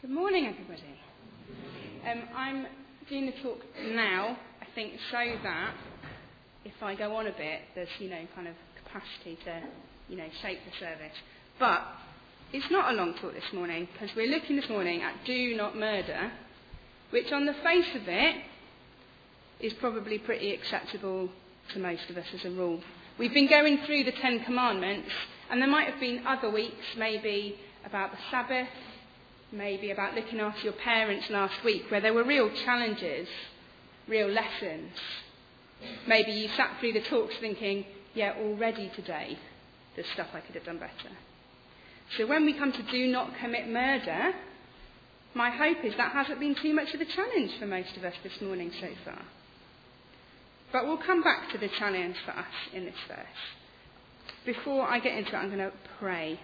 Good 0.00 0.12
morning, 0.12 0.46
everybody. 0.46 0.82
Um, 2.10 2.22
I'm 2.34 2.66
doing 3.10 3.26
the 3.26 3.42
talk 3.42 3.58
now, 3.92 4.38
I 4.62 4.64
think, 4.74 4.94
so 5.10 5.18
that 5.42 5.74
if 6.64 6.72
I 6.82 6.94
go 6.94 7.16
on 7.16 7.26
a 7.26 7.32
bit, 7.32 7.60
there's, 7.74 7.90
you 7.98 8.08
know, 8.08 8.22
kind 8.34 8.48
of 8.48 8.54
capacity 8.82 9.38
to, 9.44 9.60
you 10.08 10.16
know, 10.16 10.24
shape 10.40 10.58
the 10.64 10.72
service. 10.80 11.12
But 11.58 11.82
it's 12.50 12.70
not 12.70 12.94
a 12.94 12.96
long 12.96 13.12
talk 13.20 13.34
this 13.34 13.52
morning, 13.52 13.88
because 13.92 14.08
we're 14.16 14.30
looking 14.30 14.56
this 14.56 14.70
morning 14.70 15.02
at 15.02 15.16
do 15.26 15.54
not 15.54 15.76
murder, 15.76 16.32
which 17.10 17.30
on 17.30 17.44
the 17.44 17.54
face 17.62 17.94
of 17.94 18.08
it 18.08 18.36
is 19.60 19.74
probably 19.74 20.16
pretty 20.16 20.54
acceptable 20.54 21.28
to 21.74 21.78
most 21.78 22.08
of 22.08 22.16
us 22.16 22.26
as 22.32 22.46
a 22.46 22.50
rule. 22.52 22.80
We've 23.18 23.34
been 23.34 23.50
going 23.50 23.80
through 23.84 24.04
the 24.04 24.12
Ten 24.12 24.44
Commandments, 24.44 25.10
and 25.50 25.60
there 25.60 25.68
might 25.68 25.90
have 25.90 26.00
been 26.00 26.26
other 26.26 26.50
weeks, 26.50 26.86
maybe 26.96 27.58
about 27.84 28.12
the 28.12 28.18
Sabbath, 28.30 28.68
maybe 29.52 29.90
about 29.90 30.14
looking 30.14 30.40
after 30.40 30.62
your 30.62 30.72
parents 30.72 31.28
last 31.30 31.64
week, 31.64 31.84
where 31.90 32.00
there 32.00 32.14
were 32.14 32.24
real 32.24 32.50
challenges, 32.64 33.28
real 34.08 34.28
lessons. 34.28 34.92
Maybe 36.06 36.32
you 36.32 36.48
sat 36.56 36.78
through 36.78 36.92
the 36.92 37.02
talks 37.02 37.34
thinking, 37.40 37.84
yeah, 38.14 38.34
already 38.38 38.90
today, 38.94 39.38
there's 39.94 40.08
stuff 40.14 40.28
I 40.34 40.40
could 40.40 40.54
have 40.54 40.64
done 40.64 40.78
better. 40.78 41.14
So 42.16 42.26
when 42.26 42.44
we 42.44 42.52
come 42.52 42.72
to 42.72 42.82
do 42.82 43.06
not 43.06 43.36
commit 43.38 43.68
murder, 43.68 44.32
my 45.34 45.50
hope 45.50 45.84
is 45.84 45.94
that 45.96 46.12
hasn't 46.12 46.40
been 46.40 46.56
too 46.56 46.74
much 46.74 46.92
of 46.92 47.00
a 47.00 47.04
challenge 47.04 47.52
for 47.58 47.66
most 47.66 47.96
of 47.96 48.04
us 48.04 48.14
this 48.22 48.40
morning 48.40 48.72
so 48.80 48.88
far. 49.04 49.22
But 50.72 50.86
we'll 50.86 50.98
come 50.98 51.22
back 51.22 51.50
to 51.52 51.58
the 51.58 51.68
challenge 51.68 52.16
for 52.24 52.32
us 52.32 52.46
in 52.72 52.84
this 52.84 52.94
verse. 53.08 53.16
Before 54.44 54.88
I 54.88 54.98
get 54.98 55.16
into 55.16 55.32
it, 55.32 55.36
I'm 55.36 55.48
going 55.48 55.58
to 55.58 55.72
pray. 55.98 56.40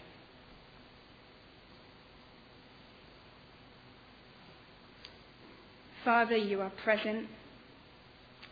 Father, 6.06 6.36
you 6.36 6.60
are 6.60 6.70
present 6.84 7.26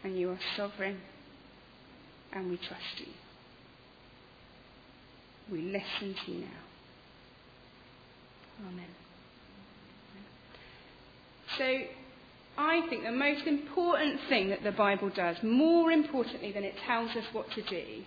and 0.03 0.19
you 0.19 0.29
are 0.29 0.41
sovereign, 0.57 0.99
and 2.33 2.51
we 2.51 2.57
trust 2.57 2.99
you. 2.99 3.13
We 5.53 5.61
listen 5.63 6.17
to 6.27 6.33
you 6.33 6.41
now. 6.41 6.47
Amen. 8.69 8.89
So, 11.57 11.83
I 12.59 12.89
think 12.89 13.05
the 13.05 13.13
most 13.13 13.47
important 13.47 14.19
thing 14.29 14.49
that 14.49 14.65
the 14.65 14.73
Bible 14.73 15.11
does, 15.11 15.37
more 15.45 15.93
importantly 15.93 16.51
than 16.51 16.65
it 16.65 16.75
tells 16.85 17.11
us 17.11 17.25
what 17.33 17.53
to 17.53 17.63
do, 17.63 18.03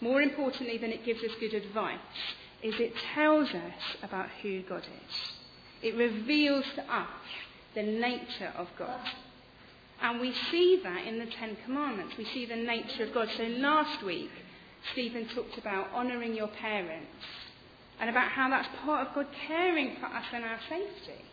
more 0.00 0.22
importantly 0.22 0.78
than 0.78 0.92
it 0.92 1.04
gives 1.04 1.24
us 1.24 1.32
good 1.40 1.54
advice, 1.54 1.98
is 2.62 2.74
it 2.78 2.92
tells 3.16 3.48
us 3.48 3.96
about 4.04 4.28
who 4.42 4.62
God 4.62 4.84
is. 4.84 5.16
It 5.82 5.96
reveals 5.96 6.66
to 6.76 6.82
us 6.82 7.08
the 7.74 7.82
nature 7.82 8.52
of 8.56 8.68
God. 8.78 9.00
And 10.02 10.20
we 10.20 10.34
see 10.50 10.80
that 10.82 11.06
in 11.06 11.18
the 11.18 11.26
Ten 11.26 11.56
Commandments. 11.64 12.14
We 12.16 12.24
see 12.24 12.46
the 12.46 12.56
nature 12.56 13.04
of 13.04 13.14
God. 13.14 13.28
So 13.36 13.42
last 13.44 14.02
week, 14.02 14.30
Stephen 14.92 15.28
talked 15.28 15.58
about 15.58 15.88
honouring 15.94 16.34
your 16.34 16.48
parents 16.48 17.06
and 18.00 18.08
about 18.08 18.30
how 18.30 18.48
that's 18.48 18.68
part 18.84 19.06
of 19.06 19.14
God 19.14 19.26
caring 19.46 19.96
for 20.00 20.06
us 20.06 20.24
and 20.32 20.44
our 20.44 20.58
safety. 20.68 21.24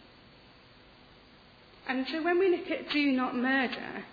And 1.88 2.06
so 2.12 2.22
when 2.22 2.40
we 2.40 2.50
look 2.50 2.70
at 2.70 2.90
do 2.90 3.12
not 3.14 3.36
murder, 3.36 4.04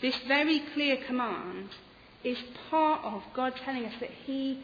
this 0.00 0.16
very 0.28 0.60
clear 0.74 0.96
command 1.04 1.70
is 2.22 2.38
part 2.70 3.04
of 3.04 3.22
God 3.34 3.54
telling 3.64 3.84
us 3.84 3.94
that 3.98 4.10
He, 4.24 4.62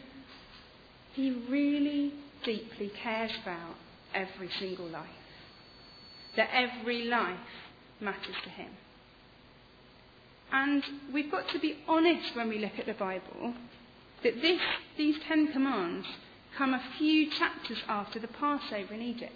he 1.13 1.31
really 1.49 2.13
deeply 2.43 2.89
cares 3.03 3.31
about 3.43 3.75
every 4.13 4.49
single 4.57 4.87
life 4.87 5.20
that 6.35 6.49
every 6.53 7.03
life 7.05 7.37
matters 7.99 8.35
to 8.43 8.49
him. 8.49 8.71
And 10.51 10.83
we've 11.13 11.31
got 11.31 11.47
to 11.49 11.59
be 11.59 11.77
honest 11.87 12.35
when 12.35 12.49
we 12.49 12.59
look 12.59 12.77
at 12.77 12.85
the 12.85 12.93
Bible 12.93 13.53
that 14.23 14.41
this, 14.41 14.61
these 14.97 15.15
Ten 15.27 15.51
Commands 15.51 16.05
come 16.57 16.73
a 16.73 16.83
few 16.97 17.29
chapters 17.31 17.79
after 17.87 18.19
the 18.19 18.27
Passover 18.27 18.93
in 18.93 19.01
Egypt, 19.01 19.31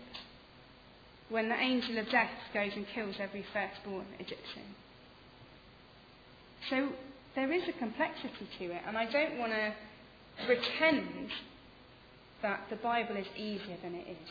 when 1.29 1.49
the 1.49 1.55
angel 1.55 1.97
of 1.97 2.09
death 2.09 2.29
goes 2.53 2.71
and 2.75 2.85
kills 2.87 3.15
every 3.19 3.43
firstborn 3.53 4.05
Egyptian. 4.19 4.75
So 6.69 6.89
there 7.35 7.51
is 7.51 7.63
a 7.67 7.73
complexity 7.73 8.47
to 8.59 8.65
it, 8.65 8.81
and 8.87 8.97
I 8.97 9.09
don't 9.09 9.37
want 9.37 9.53
to 9.53 9.73
pretend 10.45 11.29
that 12.41 12.65
the 12.69 12.75
Bible 12.75 13.17
is 13.17 13.27
easier 13.35 13.77
than 13.81 13.95
it 13.95 14.07
is. 14.07 14.29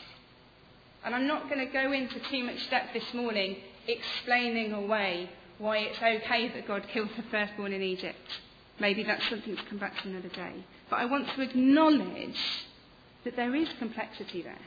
And 1.05 1.13
I'm 1.13 1.27
not 1.27 1.47
going 1.47 1.65
to 1.65 1.71
go 1.71 1.91
into 1.91 2.19
too 2.31 2.43
much 2.43 2.67
depth 2.71 2.93
this 2.93 3.13
morning 3.13 3.57
explaining 3.87 4.73
away 4.73 5.29
why 5.59 5.77
it's 5.77 5.97
okay 5.99 6.49
that 6.49 6.67
God 6.67 6.87
killed 6.91 7.09
the 7.15 7.21
firstborn 7.29 7.73
in 7.73 7.83
Egypt. 7.83 8.17
Maybe 8.79 9.03
that's 9.03 9.29
something 9.29 9.55
to 9.55 9.63
come 9.65 9.77
back 9.77 10.01
to 10.01 10.09
another 10.09 10.29
day. 10.29 10.65
But 10.89 10.97
I 10.97 11.05
want 11.05 11.29
to 11.29 11.41
acknowledge 11.41 12.39
that 13.23 13.35
there 13.35 13.53
is 13.55 13.69
complexity 13.77 14.41
there. 14.41 14.57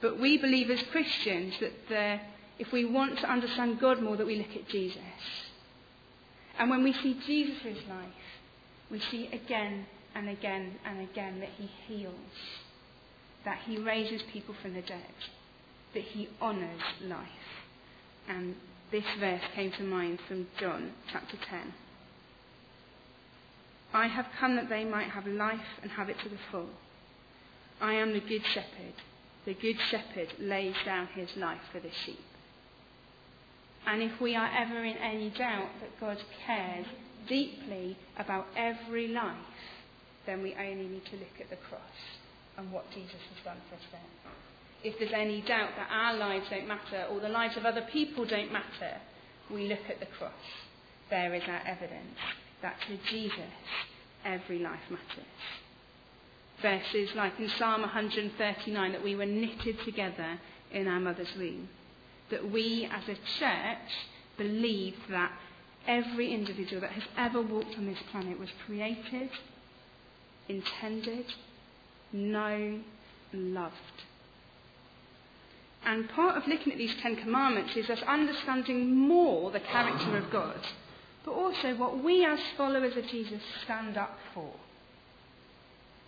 But 0.00 0.18
we 0.18 0.36
believe 0.36 0.68
as 0.68 0.82
Christians 0.90 1.54
that 1.60 1.88
the, 1.88 2.18
if 2.58 2.72
we 2.72 2.84
want 2.84 3.20
to 3.20 3.30
understand 3.30 3.78
God 3.78 4.02
more, 4.02 4.16
that 4.16 4.26
we 4.26 4.36
look 4.36 4.56
at 4.56 4.68
Jesus. 4.68 4.98
And 6.58 6.70
when 6.70 6.82
we 6.82 6.92
see 6.92 7.16
Jesus' 7.24 7.86
life, 7.88 8.08
we 8.90 8.98
see 8.98 9.28
again 9.32 9.86
and 10.16 10.28
again 10.28 10.74
and 10.84 11.08
again 11.08 11.38
that 11.38 11.50
he 11.56 11.70
heals 11.86 12.16
that 13.44 13.58
he 13.66 13.78
raises 13.78 14.22
people 14.32 14.54
from 14.60 14.74
the 14.74 14.82
dead, 14.82 15.14
that 15.94 16.02
he 16.02 16.28
honours 16.40 16.82
life. 17.02 17.28
And 18.28 18.54
this 18.90 19.04
verse 19.18 19.42
came 19.54 19.72
to 19.72 19.82
mind 19.82 20.18
from 20.28 20.48
John 20.58 20.92
chapter 21.10 21.36
10. 21.36 21.74
I 23.92 24.06
have 24.06 24.26
come 24.38 24.56
that 24.56 24.68
they 24.68 24.84
might 24.84 25.10
have 25.10 25.26
life 25.26 25.60
and 25.82 25.90
have 25.92 26.08
it 26.08 26.18
to 26.22 26.28
the 26.28 26.38
full. 26.50 26.68
I 27.80 27.94
am 27.94 28.12
the 28.12 28.20
good 28.20 28.44
shepherd. 28.44 28.94
The 29.46 29.54
good 29.54 29.78
shepherd 29.90 30.28
lays 30.38 30.74
down 30.84 31.08
his 31.14 31.30
life 31.36 31.60
for 31.72 31.80
the 31.80 31.90
sheep. 32.04 32.20
And 33.86 34.02
if 34.02 34.20
we 34.20 34.36
are 34.36 34.50
ever 34.54 34.84
in 34.84 34.96
any 34.98 35.30
doubt 35.30 35.70
that 35.80 35.98
God 35.98 36.18
cares 36.46 36.86
deeply 37.26 37.96
about 38.18 38.46
every 38.54 39.08
life, 39.08 39.34
then 40.26 40.42
we 40.42 40.54
only 40.54 40.86
need 40.86 41.06
to 41.06 41.16
look 41.16 41.40
at 41.40 41.48
the 41.48 41.56
cross 41.56 42.19
and 42.56 42.72
what 42.72 42.90
Jesus 42.92 43.20
has 43.34 43.44
done 43.44 43.56
for 43.68 43.76
us 43.76 43.82
there. 43.92 44.00
If 44.82 44.98
there's 44.98 45.12
any 45.12 45.42
doubt 45.42 45.70
that 45.76 45.88
our 45.90 46.16
lives 46.16 46.46
don't 46.50 46.66
matter 46.66 47.06
or 47.10 47.20
the 47.20 47.28
lives 47.28 47.56
of 47.56 47.66
other 47.66 47.86
people 47.92 48.24
don't 48.24 48.52
matter, 48.52 48.96
we 49.50 49.68
look 49.68 49.88
at 49.88 50.00
the 50.00 50.06
cross. 50.06 50.32
There 51.10 51.34
is 51.34 51.42
our 51.46 51.62
evidence 51.66 52.18
that 52.62 52.76
to 52.86 52.96
Jesus 53.10 53.52
every 54.24 54.58
life 54.58 54.80
matters. 54.90 55.26
Verses 56.62 57.14
like 57.14 57.38
in 57.38 57.48
Psalm 57.48 57.80
139 57.82 58.92
that 58.92 59.02
we 59.02 59.16
were 59.16 59.26
knitted 59.26 59.80
together 59.84 60.38
in 60.72 60.86
our 60.86 61.00
mother's 61.00 61.34
womb. 61.36 61.68
That 62.30 62.50
we 62.50 62.88
as 62.90 63.04
a 63.04 63.16
church 63.38 63.90
believe 64.36 64.96
that 65.10 65.32
every 65.86 66.32
individual 66.32 66.80
that 66.82 66.92
has 66.92 67.04
ever 67.16 67.42
walked 67.42 67.76
on 67.76 67.86
this 67.86 67.98
planet 68.10 68.38
was 68.38 68.50
created, 68.66 69.30
intended, 70.48 71.26
known, 72.12 72.84
loved. 73.32 73.74
And 75.84 76.08
part 76.10 76.36
of 76.36 76.46
looking 76.46 76.72
at 76.72 76.78
these 76.78 76.94
Ten 77.00 77.16
Commandments 77.16 77.74
is 77.76 77.88
us 77.88 78.02
understanding 78.06 78.94
more 78.94 79.50
the 79.50 79.60
character 79.60 80.16
of 80.16 80.30
God, 80.30 80.60
but 81.24 81.32
also 81.32 81.74
what 81.76 82.02
we 82.04 82.24
as 82.24 82.38
followers 82.56 82.96
of 82.96 83.06
Jesus 83.06 83.40
stand 83.64 83.96
up 83.96 84.18
for. 84.34 84.52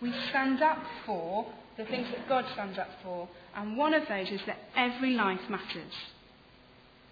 We 0.01 0.13
stand 0.29 0.61
up 0.61 0.83
for 1.05 1.47
the 1.77 1.85
things 1.85 2.07
that 2.11 2.29
God 2.29 2.45
stands 2.53 2.77
up 2.77 2.89
for, 3.01 3.27
and 3.55 3.77
one 3.77 3.93
of 3.93 4.07
those 4.07 4.29
is 4.29 4.41
that 4.45 4.59
every 4.75 5.13
life 5.15 5.49
matters. 5.49 5.93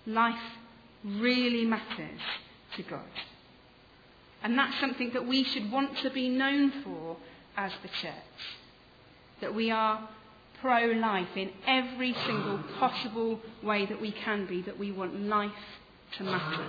Life 0.06 0.36
really 1.04 1.66
matters 1.66 2.22
to 2.76 2.84
God. 2.84 3.00
And 4.44 4.58
that's 4.58 4.80
something 4.80 5.12
that 5.14 5.28
we 5.28 5.44
should 5.44 5.72
want 5.72 5.98
to 6.00 6.10
be 6.10 6.30
known 6.30 6.72
for 6.84 7.18
as 7.58 7.72
the 7.82 7.88
church 7.88 8.14
that 9.42 9.54
we 9.54 9.72
are 9.72 10.08
pro 10.62 10.86
life 10.92 11.36
in 11.36 11.50
every 11.66 12.14
single 12.26 12.60
possible 12.80 13.40
way 13.64 13.86
that 13.88 14.00
we 14.00 14.12
can 14.12 14.46
be, 14.46 14.62
that 14.62 14.78
we 14.78 14.92
want 14.92 15.20
life 15.20 15.52
to 16.18 16.24
matter. 16.24 16.66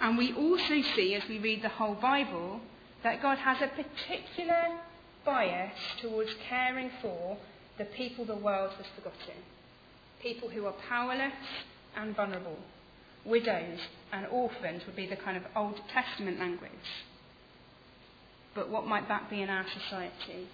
And 0.00 0.16
we 0.16 0.32
also 0.32 0.80
see, 0.94 1.14
as 1.14 1.28
we 1.28 1.38
read 1.38 1.62
the 1.62 1.68
whole 1.68 1.96
Bible, 1.96 2.60
that 3.02 3.20
God 3.20 3.38
has 3.38 3.58
a 3.60 3.68
particular 3.68 4.78
bias 5.24 5.72
towards 6.00 6.30
caring 6.48 6.90
for 7.02 7.36
the 7.78 7.84
people 7.84 8.24
the 8.24 8.36
world 8.36 8.72
has 8.76 8.86
forgotten. 8.96 9.42
People 10.22 10.48
who 10.48 10.66
are 10.66 10.74
powerless 10.88 11.32
and 11.96 12.14
vulnerable. 12.14 12.58
Widows 13.24 13.80
and 14.12 14.26
orphans 14.28 14.82
would 14.86 14.96
be 14.96 15.06
the 15.06 15.16
kind 15.16 15.36
of 15.36 15.42
Old 15.56 15.80
Testament 15.92 16.38
language 16.38 16.70
but 18.58 18.70
what 18.70 18.88
might 18.88 19.06
that 19.06 19.30
be 19.30 19.40
in 19.40 19.48
our 19.48 19.64
society? 19.68 20.48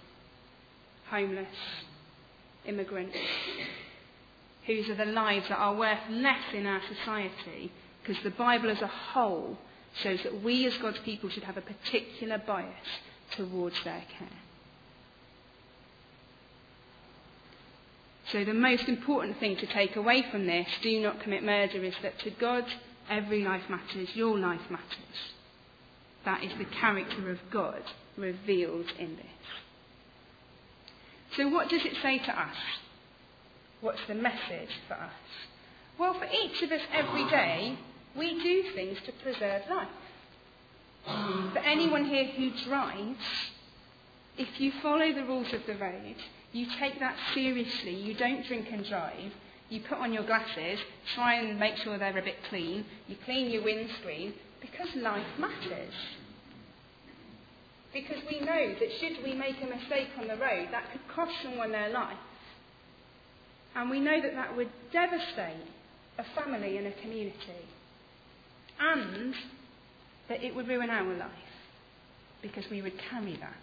homeless, 1.09 1.47
immigrants, 2.65 3.17
whose 4.65 4.89
are 4.89 4.95
the 4.95 5.05
lives 5.05 5.47
that 5.49 5.57
are 5.57 5.75
worth 5.75 5.99
less 6.09 6.41
in 6.53 6.65
our 6.65 6.81
society 6.93 7.71
because 8.01 8.21
the 8.23 8.31
Bible 8.31 8.69
as 8.69 8.81
a 8.81 8.87
whole 8.87 9.57
shows 10.01 10.19
that 10.23 10.43
we 10.43 10.65
as 10.65 10.77
God's 10.77 10.99
people 10.99 11.29
should 11.29 11.43
have 11.43 11.57
a 11.57 11.61
particular 11.61 12.37
bias 12.39 12.87
towards 13.31 13.75
their 13.83 14.03
care. 14.17 14.27
So, 18.31 18.43
the 18.43 18.53
most 18.53 18.87
important 18.87 19.39
thing 19.39 19.55
to 19.57 19.67
take 19.67 19.95
away 19.95 20.25
from 20.31 20.47
this, 20.47 20.67
do 20.81 20.99
not 20.99 21.21
commit 21.21 21.43
murder, 21.43 21.83
is 21.83 21.93
that 22.01 22.17
to 22.19 22.31
God, 22.31 22.65
every 23.07 23.43
life 23.43 23.69
matters, 23.69 24.09
your 24.15 24.37
life 24.37 24.69
matters. 24.69 25.35
That 26.25 26.43
is 26.43 26.51
the 26.57 26.65
character 26.65 27.29
of 27.29 27.39
God 27.51 27.81
revealed 28.17 28.91
in 28.97 29.15
this. 29.15 29.25
So, 31.37 31.47
what 31.49 31.69
does 31.69 31.85
it 31.85 31.93
say 32.01 32.17
to 32.17 32.39
us? 32.39 32.55
What's 33.81 34.05
the 34.07 34.15
message 34.15 34.69
for 34.87 34.95
us? 34.95 35.11
Well, 35.99 36.13
for 36.13 36.25
each 36.25 36.61
of 36.63 36.71
us 36.71 36.81
every 36.91 37.27
day, 37.29 37.77
we 38.17 38.41
do 38.41 38.63
things 38.73 38.97
to 39.05 39.11
preserve 39.23 39.61
life. 39.69 39.87
For 41.53 41.59
anyone 41.59 42.05
here 42.05 42.25
who 42.25 42.49
drives, 42.65 43.19
if 44.37 44.59
you 44.59 44.71
follow 44.81 45.13
the 45.13 45.23
rules 45.23 45.53
of 45.53 45.61
the 45.67 45.75
road, 45.75 46.15
you 46.51 46.65
take 46.79 46.99
that 46.99 47.15
seriously. 47.33 47.93
You 47.93 48.15
don't 48.15 48.45
drink 48.47 48.67
and 48.71 48.85
drive. 48.85 49.31
You 49.69 49.81
put 49.81 49.99
on 49.99 50.13
your 50.13 50.23
glasses, 50.23 50.79
try 51.13 51.35
and 51.35 51.59
make 51.59 51.77
sure 51.77 51.97
they're 51.97 52.17
a 52.17 52.23
bit 52.23 52.37
clean. 52.49 52.85
You 53.07 53.15
clean 53.25 53.51
your 53.51 53.63
windscreen 53.63 54.33
because 54.71 54.95
life 54.95 55.25
matters. 55.39 55.93
Because 57.93 58.17
we 58.29 58.39
know 58.39 58.75
that 58.79 58.89
should 58.99 59.23
we 59.23 59.33
make 59.33 59.55
a 59.61 59.67
mistake 59.67 60.09
on 60.19 60.27
the 60.27 60.35
road, 60.35 60.67
that 60.71 60.91
could 60.91 61.01
cost 61.13 61.31
someone 61.43 61.71
their 61.71 61.89
life. 61.89 62.17
And 63.75 63.89
we 63.89 63.99
know 63.99 64.21
that 64.21 64.33
that 64.35 64.55
would 64.55 64.69
devastate 64.91 65.67
a 66.17 66.23
family 66.35 66.77
and 66.77 66.87
a 66.87 66.91
community. 67.01 67.65
And 68.79 69.33
that 70.29 70.43
it 70.43 70.55
would 70.55 70.67
ruin 70.67 70.89
our 70.89 71.13
life 71.13 71.29
because 72.41 72.65
we 72.69 72.81
would 72.81 72.97
carry 73.09 73.37
that. 73.37 73.55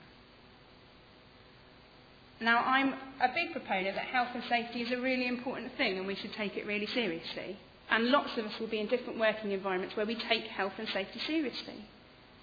Now, 2.41 2.59
I'm 2.59 2.95
a 3.21 3.29
big 3.35 3.53
proponent 3.53 3.95
that 3.95 4.07
health 4.07 4.29
and 4.35 4.43
safety 4.49 4.83
is 4.83 4.93
a 4.93 5.01
really 5.01 5.29
important 5.29 5.73
thing 5.77 5.99
and 5.99 6.07
we 6.07 6.17
should 6.17 6.33
take 6.35 6.57
it 6.57 6.67
really 6.67 6.87
seriously. 6.87 7.57
And 7.93 8.07
lots 8.07 8.31
of 8.39 8.47
us 8.47 8.59
will 8.59 8.69
be 8.69 8.81
in 8.81 8.87
different 8.87 9.19
working 9.19 9.53
environments 9.53 9.95
where 9.97 10.07
we 10.07 10.15
take 10.15 10.45
health 10.45 10.73
and 10.79 10.89
safety 10.89 11.21
seriously. 11.27 11.85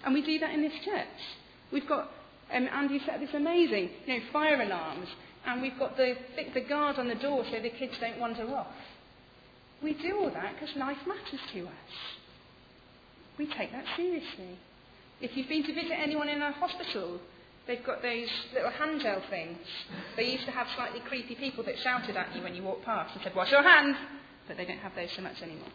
And 0.05 0.13
we 0.13 0.21
do 0.21 0.37
that 0.37 0.51
in 0.53 0.61
this 0.61 0.77
church. 0.85 1.07
We've 1.73 1.87
got, 1.87 2.11
um, 2.53 2.69
Andy 2.71 3.01
said 3.03 3.19
this 3.19 3.33
amazing, 3.33 3.89
you 4.05 4.13
know, 4.13 4.25
fire 4.31 4.61
alarms, 4.61 5.07
and 5.47 5.59
we've 5.63 5.77
got 5.79 5.97
the, 5.97 6.13
the 6.53 6.61
guard 6.61 6.99
on 6.99 7.07
the 7.07 7.15
door 7.15 7.43
so 7.49 7.59
the 7.59 7.71
kids 7.71 7.93
don't 7.99 8.19
wander 8.19 8.43
off. 8.55 8.67
We 9.81 9.93
do 9.93 10.19
all 10.19 10.29
that 10.29 10.53
because 10.53 10.75
life 10.75 10.99
matters 11.07 11.39
to 11.53 11.61
us. 11.61 11.93
We 13.39 13.47
take 13.47 13.71
that 13.71 13.85
seriously. 13.97 14.59
If 15.19 15.35
you've 15.35 15.49
been 15.49 15.63
to 15.63 15.73
visit 15.73 15.97
anyone 15.97 16.29
in 16.29 16.43
a 16.43 16.51
hospital, 16.51 17.19
they've 17.65 17.83
got 17.83 18.03
those 18.03 18.27
little 18.53 18.69
hand 18.69 19.01
gel 19.01 19.23
things. 19.31 19.57
They 20.15 20.31
used 20.31 20.45
to 20.45 20.51
have 20.51 20.67
slightly 20.75 20.99
creepy 20.99 21.33
people 21.33 21.63
that 21.63 21.79
shouted 21.79 22.15
at 22.15 22.35
you 22.35 22.43
when 22.43 22.53
you 22.53 22.61
walked 22.61 22.85
past 22.85 23.15
and 23.15 23.23
said, 23.23 23.33
Wash 23.35 23.49
your 23.49 23.63
hands! 23.63 23.97
But 24.49 24.57
they 24.57 24.65
don't 24.65 24.79
have 24.79 24.95
those 24.95 25.11
so 25.15 25.21
much 25.21 25.41
anymore. 25.41 25.71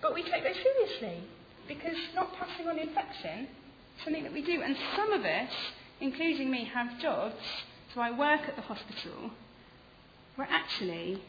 But 0.00 0.14
we 0.14 0.22
take 0.22 0.44
those 0.44 0.62
seriously 0.62 1.24
because 1.66 1.96
not 2.14 2.32
passing 2.36 2.68
on 2.68 2.78
infection 2.78 3.48
is 3.96 4.04
something 4.04 4.22
that 4.22 4.32
we 4.32 4.42
do. 4.42 4.62
And 4.62 4.76
some 4.94 5.12
of 5.12 5.24
us, 5.24 5.50
including 6.00 6.52
me, 6.52 6.70
have 6.72 7.00
jobs 7.00 7.42
so 7.94 8.02
I 8.02 8.10
work 8.10 8.42
at 8.46 8.54
the 8.54 8.62
hospital 8.62 9.30
where 10.36 10.46
actually 10.50 11.22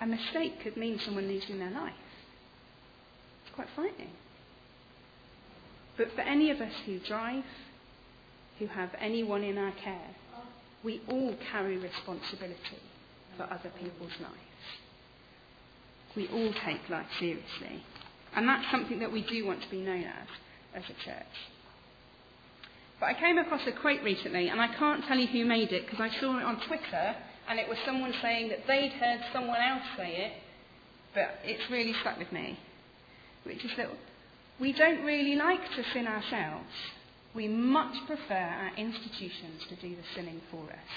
a 0.00 0.06
mistake 0.06 0.60
could 0.62 0.76
mean 0.76 0.98
someone 0.98 1.28
losing 1.28 1.58
their 1.58 1.70
life. 1.70 1.94
It's 3.44 3.54
quite 3.54 3.68
frightening. 3.74 4.10
But 5.96 6.12
for 6.14 6.22
any 6.22 6.50
of 6.50 6.60
us 6.60 6.72
who 6.86 6.98
drive, 6.98 7.44
who 8.58 8.66
have 8.66 8.90
anyone 8.98 9.44
in 9.44 9.58
our 9.58 9.72
care, 9.72 10.16
we 10.82 11.02
all 11.08 11.36
carry 11.52 11.76
responsibility 11.76 12.80
for 13.36 13.44
other 13.44 13.70
people's 13.78 14.18
lives. 14.20 14.81
We 16.16 16.28
all 16.28 16.52
take 16.64 16.88
life 16.88 17.06
seriously. 17.18 17.82
And 18.34 18.48
that's 18.48 18.70
something 18.70 18.98
that 19.00 19.12
we 19.12 19.22
do 19.22 19.46
want 19.46 19.62
to 19.62 19.70
be 19.70 19.80
known 19.80 20.04
as 20.04 20.28
as 20.74 20.84
a 20.84 21.04
church. 21.04 21.36
But 23.00 23.06
I 23.06 23.14
came 23.14 23.38
across 23.38 23.62
a 23.66 23.72
quote 23.72 24.02
recently, 24.02 24.48
and 24.48 24.60
I 24.60 24.68
can't 24.78 25.04
tell 25.06 25.18
you 25.18 25.26
who 25.26 25.44
made 25.44 25.72
it 25.72 25.84
because 25.86 26.00
I 26.00 26.20
saw 26.20 26.38
it 26.38 26.44
on 26.44 26.60
Twitter, 26.66 27.16
and 27.48 27.58
it 27.58 27.68
was 27.68 27.78
someone 27.84 28.14
saying 28.22 28.48
that 28.50 28.66
they'd 28.66 28.92
heard 28.92 29.20
someone 29.32 29.60
else 29.60 29.82
say 29.96 30.16
it, 30.16 30.32
but 31.14 31.38
it's 31.44 31.70
really 31.70 31.94
stuck 32.00 32.18
with 32.18 32.32
me. 32.32 32.58
Which 33.44 33.64
is 33.64 33.72
that 33.76 33.88
we 34.60 34.72
don't 34.72 35.04
really 35.04 35.34
like 35.34 35.60
to 35.76 35.82
sin 35.92 36.06
ourselves. 36.06 36.70
We 37.34 37.48
much 37.48 37.94
prefer 38.06 38.34
our 38.34 38.70
institutions 38.76 39.64
to 39.68 39.76
do 39.76 39.96
the 39.96 40.02
sinning 40.14 40.40
for 40.50 40.62
us. 40.62 40.92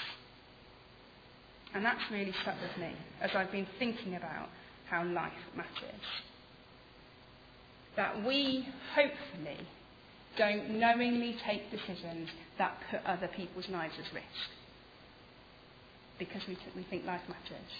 And 1.74 1.84
that's 1.84 2.12
really 2.12 2.34
stuck 2.44 2.56
with 2.62 2.78
me 2.80 2.94
as 3.22 3.32
I've 3.36 3.52
been 3.52 3.68
thinking 3.80 4.16
about 4.16 4.50
how 4.90 5.04
life 5.04 5.32
matters. 5.56 6.06
That 7.96 8.24
we, 8.26 8.68
hopefully, 8.94 9.66
don't 10.38 10.80
knowingly 10.80 11.36
take 11.46 11.72
decisions 11.72 12.30
that 12.58 12.78
put 12.92 13.00
other 13.06 13.30
people's 13.36 13.70
lives 13.70 13.94
at 13.98 14.14
risk. 14.14 14.50
Because 16.20 16.42
we, 16.48 16.56
t- 16.56 16.62
we 16.76 16.84
think 16.84 17.06
life 17.06 17.22
matters. 17.28 17.72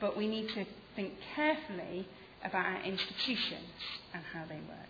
But 0.00 0.16
we 0.16 0.28
need 0.28 0.48
to 0.54 0.64
think 0.96 1.12
carefully 1.34 2.06
about 2.44 2.64
our 2.64 2.82
institutions 2.84 3.74
and 4.14 4.22
how 4.32 4.44
they 4.48 4.56
work. 4.56 4.88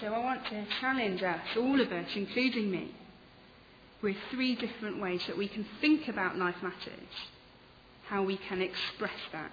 So 0.00 0.08
I 0.08 0.18
want 0.18 0.44
to 0.46 0.64
challenge 0.80 1.22
us, 1.22 1.40
all 1.56 1.80
of 1.80 1.90
us, 1.90 2.06
including 2.14 2.70
me, 2.70 2.94
with 4.02 4.16
three 4.30 4.54
different 4.54 5.00
ways 5.00 5.20
that 5.26 5.36
we 5.36 5.48
can 5.48 5.66
think 5.80 6.06
about 6.08 6.36
life 6.36 6.54
matters, 6.62 7.08
how 8.08 8.22
we 8.22 8.36
can 8.36 8.60
express 8.60 9.18
that 9.32 9.50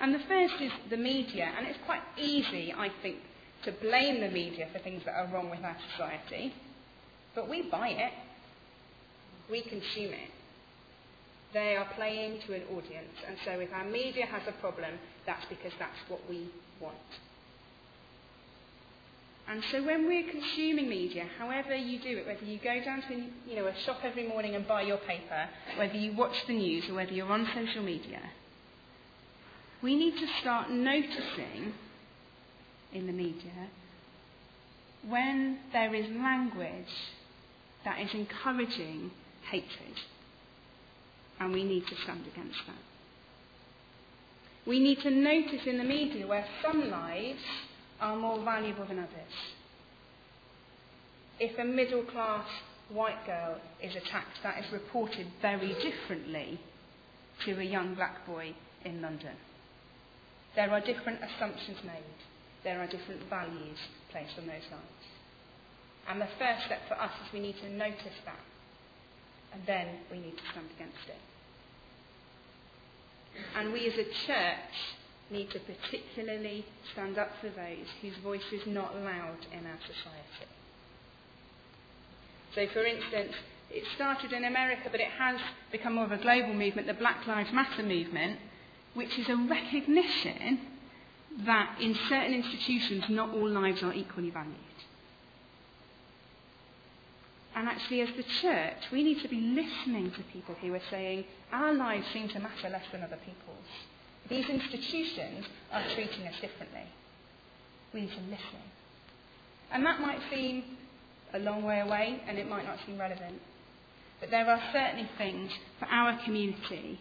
and 0.00 0.14
the 0.14 0.20
first 0.26 0.54
is 0.62 0.72
the 0.88 0.96
media, 0.96 1.52
and 1.56 1.66
it's 1.66 1.78
quite 1.84 2.00
easy, 2.16 2.72
I 2.72 2.88
think, 3.02 3.18
to 3.64 3.72
blame 3.72 4.22
the 4.22 4.30
media 4.30 4.66
for 4.72 4.78
things 4.78 5.02
that 5.04 5.12
are 5.12 5.28
wrong 5.32 5.50
with 5.50 5.62
our 5.62 5.76
society. 5.92 6.54
But 7.34 7.50
we 7.50 7.68
buy 7.70 7.88
it, 7.88 8.12
we 9.50 9.60
consume 9.60 10.14
it. 10.14 10.30
They 11.52 11.76
are 11.76 11.86
playing 11.96 12.40
to 12.46 12.54
an 12.54 12.62
audience, 12.70 13.12
and 13.26 13.36
so 13.44 13.52
if 13.60 13.70
our 13.74 13.84
media 13.84 14.24
has 14.24 14.42
a 14.48 14.52
problem, 14.52 14.94
that's 15.26 15.44
because 15.50 15.72
that's 15.78 15.98
what 16.08 16.20
we 16.30 16.48
want. 16.80 16.96
And 19.50 19.64
so 19.72 19.82
when 19.82 20.06
we're 20.06 20.30
consuming 20.30 20.88
media, 20.88 21.26
however 21.36 21.74
you 21.74 21.98
do 21.98 22.18
it, 22.18 22.26
whether 22.26 22.44
you 22.44 22.60
go 22.62 22.80
down 22.84 23.02
to 23.08 23.14
you 23.50 23.56
know, 23.56 23.66
a 23.66 23.74
shop 23.84 23.98
every 24.04 24.28
morning 24.28 24.54
and 24.54 24.66
buy 24.66 24.82
your 24.82 24.98
paper, 24.98 25.48
whether 25.76 25.96
you 25.96 26.12
watch 26.12 26.36
the 26.46 26.52
news, 26.52 26.88
or 26.88 26.94
whether 26.94 27.10
you're 27.10 27.32
on 27.32 27.48
social 27.52 27.82
media, 27.82 28.20
we 29.82 29.96
need 29.96 30.16
to 30.18 30.26
start 30.40 30.70
noticing 30.70 31.72
in 32.92 33.08
the 33.08 33.12
media 33.12 33.68
when 35.08 35.58
there 35.72 35.92
is 35.96 36.06
language 36.10 36.94
that 37.84 38.00
is 38.00 38.14
encouraging 38.14 39.10
hatred. 39.50 39.98
And 41.40 41.52
we 41.52 41.64
need 41.64 41.88
to 41.88 41.96
stand 42.04 42.24
against 42.32 42.58
that. 42.68 42.76
We 44.64 44.78
need 44.78 45.00
to 45.00 45.10
notice 45.10 45.66
in 45.66 45.78
the 45.78 45.84
media 45.84 46.24
where 46.28 46.46
some 46.62 46.88
lives 46.88 47.42
are 48.00 48.16
more 48.16 48.42
valuable 48.42 48.84
than 48.86 48.98
others. 48.98 49.34
If 51.38 51.58
a 51.58 51.64
middle 51.64 52.02
class 52.04 52.46
white 52.90 53.24
girl 53.26 53.56
is 53.82 53.94
attacked, 53.94 54.42
that 54.42 54.64
is 54.64 54.72
reported 54.72 55.26
very 55.40 55.74
differently 55.74 56.60
to 57.44 57.58
a 57.58 57.64
young 57.64 57.94
black 57.94 58.26
boy 58.26 58.54
in 58.84 59.00
London. 59.00 59.36
There 60.56 60.70
are 60.70 60.80
different 60.80 61.20
assumptions 61.22 61.78
made. 61.84 62.20
There 62.64 62.80
are 62.80 62.86
different 62.86 63.22
values 63.30 63.78
placed 64.10 64.36
on 64.38 64.46
those 64.46 64.66
lines. 64.70 65.04
And 66.08 66.20
the 66.20 66.28
first 66.38 66.66
step 66.66 66.80
for 66.88 67.00
us 67.00 67.12
is 67.24 67.32
we 67.32 67.40
need 67.40 67.56
to 67.58 67.70
notice 67.70 68.18
that. 68.24 68.44
And 69.52 69.62
then 69.66 69.86
we 70.10 70.18
need 70.18 70.36
to 70.36 70.42
stand 70.52 70.66
against 70.76 71.08
it. 71.08 71.20
And 73.56 73.72
we 73.72 73.86
as 73.86 73.94
a 73.94 74.04
church 74.04 74.74
need 75.30 75.50
to 75.50 75.60
particularly 75.60 76.64
stand 76.92 77.18
up 77.18 77.30
for 77.40 77.48
those 77.48 77.86
whose 78.02 78.16
voice 78.22 78.52
is 78.52 78.66
not 78.66 78.94
loud 78.96 79.46
in 79.52 79.66
our 79.66 79.78
society. 79.80 80.50
So, 82.54 82.66
for 82.72 82.84
instance, 82.84 83.32
it 83.70 83.84
started 83.94 84.32
in 84.32 84.44
America, 84.44 84.88
but 84.90 85.00
it 85.00 85.10
has 85.18 85.40
become 85.70 85.94
more 85.94 86.04
of 86.04 86.12
a 86.12 86.18
global 86.18 86.54
movement, 86.54 86.88
the 86.88 86.94
Black 86.94 87.26
Lives 87.26 87.52
Matter 87.52 87.82
movement, 87.82 88.40
which 88.94 89.18
is 89.18 89.28
a 89.28 89.36
recognition 89.36 90.60
that 91.46 91.76
in 91.80 91.94
certain 92.08 92.34
institutions 92.34 93.04
not 93.08 93.30
all 93.32 93.48
lives 93.48 93.82
are 93.84 93.92
equally 93.92 94.30
valued. 94.30 94.56
And 97.54 97.68
actually, 97.68 98.00
as 98.00 98.08
the 98.16 98.22
church, 98.22 98.90
we 98.92 99.02
need 99.02 99.20
to 99.22 99.28
be 99.28 99.40
listening 99.40 100.10
to 100.12 100.22
people 100.32 100.56
who 100.60 100.74
are 100.74 100.82
saying, 100.90 101.24
our 101.52 101.72
lives 101.72 102.06
seem 102.12 102.28
to 102.28 102.40
matter 102.40 102.68
less 102.68 102.84
than 102.90 103.02
other 103.02 103.18
people's. 103.18 103.66
These 104.28 104.48
institutions 104.48 105.46
are 105.72 105.82
treating 105.94 106.26
us 106.26 106.34
differently. 106.40 106.84
We 107.92 108.02
need 108.02 108.10
to 108.10 108.20
listen. 108.22 108.62
And 109.72 109.84
that 109.86 110.00
might 110.00 110.20
seem 110.30 110.64
a 111.32 111.38
long 111.38 111.62
way 111.62 111.80
away 111.80 112.20
and 112.26 112.38
it 112.38 112.48
might 112.48 112.64
not 112.64 112.78
seem 112.86 112.98
relevant. 112.98 113.40
But 114.20 114.30
there 114.30 114.48
are 114.48 114.60
certainly 114.72 115.08
things 115.16 115.50
for 115.78 115.86
our 115.86 116.22
community. 116.24 117.00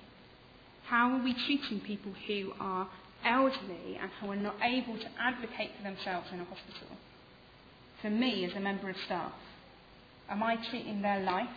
How 0.86 1.12
are 1.12 1.24
we 1.24 1.34
treating 1.46 1.82
people 1.82 2.14
who 2.28 2.52
are 2.60 2.88
elderly 3.26 3.98
and 4.02 4.10
who 4.22 4.32
are 4.32 4.36
not 4.36 4.56
able 4.64 4.98
to 4.98 5.08
advocate 5.20 5.72
for 5.78 5.84
themselves 5.84 6.28
in 6.32 6.40
a 6.40 6.46
hospital? 6.46 6.96
For 8.02 8.10
me, 8.10 8.46
as 8.46 8.54
a 8.56 8.60
member 8.60 8.90
of 8.90 8.96
staff, 9.06 9.34
am 10.30 10.42
I 10.42 10.56
treating 10.70 11.02
their 11.02 11.20
life, 11.20 11.50